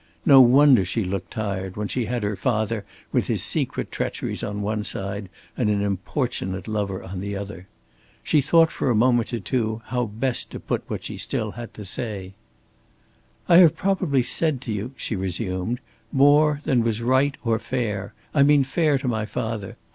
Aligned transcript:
No 0.25 0.41
wonder 0.41 0.83
she 0.83 1.03
looked 1.03 1.29
tired 1.29 1.77
when 1.77 1.87
she 1.87 2.05
had 2.05 2.23
her 2.23 2.35
father 2.35 2.85
with 3.11 3.27
his 3.27 3.43
secret 3.43 3.91
treacheries 3.91 4.41
on 4.43 4.63
one 4.63 4.83
side 4.83 5.29
and 5.55 5.69
an 5.69 5.83
importunate 5.83 6.67
lover 6.67 7.01
upon 7.01 7.19
the 7.19 7.35
other! 7.35 7.67
She 8.23 8.41
thought 8.41 8.71
for 8.71 8.89
a 8.89 8.95
moment 8.95 9.31
or 9.31 9.39
two 9.39 9.83
how 9.85 10.05
best 10.07 10.49
to 10.53 10.59
put 10.59 10.81
what 10.87 11.03
she 11.03 11.13
had 11.17 11.21
still 11.21 11.51
to 11.51 11.85
stay: 11.85 12.33
"I 13.47 13.57
have 13.57 13.75
probably 13.75 14.23
said 14.23 14.59
to 14.61 14.71
you," 14.71 14.93
she 14.97 15.15
resumed, 15.15 15.79
"more 16.11 16.61
than 16.63 16.81
was 16.83 17.03
right 17.03 17.37
or 17.43 17.59
fair 17.59 18.15
I 18.33 18.41
mean 18.41 18.63
fair 18.63 18.97
to 18.97 19.07
my 19.07 19.27
father. 19.27 19.77